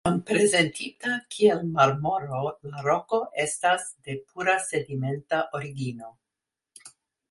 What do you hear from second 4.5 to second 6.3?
sedimenta origino.